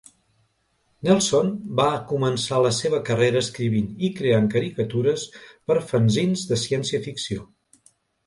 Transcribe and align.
Nelson 1.07 1.51
va 1.79 1.89
començar 2.11 2.61
la 2.67 2.71
seva 2.77 3.01
carrera 3.09 3.43
escrivint 3.45 3.91
i 4.09 4.11
creant 4.21 4.49
caricatures 4.55 5.25
per 5.69 5.77
a 5.83 5.87
fanzins 5.91 6.47
de 6.53 6.61
ciència-ficció. 6.63 7.47